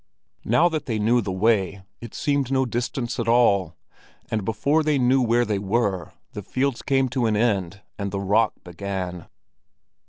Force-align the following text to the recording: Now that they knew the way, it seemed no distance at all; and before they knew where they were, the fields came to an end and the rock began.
Now 0.45 0.67
that 0.67 0.87
they 0.87 0.97
knew 0.97 1.21
the 1.21 1.31
way, 1.31 1.83
it 1.99 2.15
seemed 2.15 2.51
no 2.51 2.65
distance 2.65 3.19
at 3.19 3.27
all; 3.27 3.75
and 4.31 4.43
before 4.43 4.81
they 4.81 4.97
knew 4.97 5.21
where 5.21 5.45
they 5.45 5.59
were, 5.59 6.13
the 6.31 6.41
fields 6.41 6.81
came 6.81 7.07
to 7.09 7.27
an 7.27 7.35
end 7.37 7.81
and 7.99 8.09
the 8.09 8.19
rock 8.19 8.53
began. 8.63 9.27